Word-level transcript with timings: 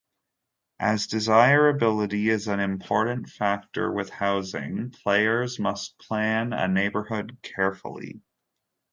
As 0.79 1.05
desirability 1.05 2.27
is 2.29 2.47
an 2.47 2.59
important 2.59 3.29
factor 3.29 3.91
with 3.91 4.09
housing, 4.09 4.89
players 4.89 5.59
must 5.59 5.95
plan 5.99 6.53
a 6.53 6.67
neighbourhood 6.67 7.37
carefully. 7.43 8.23